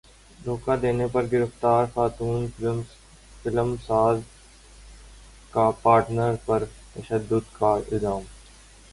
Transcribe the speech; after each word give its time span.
دھوکا 0.39 0.75
دینے 0.81 1.05
پر 1.07 1.25
گرفتار 1.31 1.85
خاتون 1.93 2.47
فلم 3.43 3.75
ساز 3.85 4.19
کا 5.53 5.69
پارٹنر 5.81 6.35
پر 6.45 6.63
تشدد 6.93 7.53
کا 7.53 7.73
الزام 7.73 8.23